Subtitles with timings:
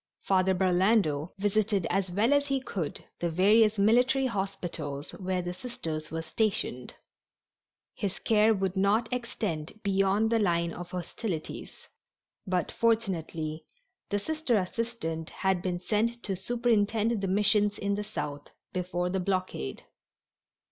[0.23, 6.09] Father Burlando visited as well as he could the various military hospitals where the Sisters
[6.09, 6.95] were stationed.
[7.93, 11.85] His care would not extend beyond the line of hostilities,
[12.47, 13.67] but, fortunately,
[14.09, 19.19] the Sister assistant had been sent to superintend the missions in the South before the
[19.19, 19.83] blockade.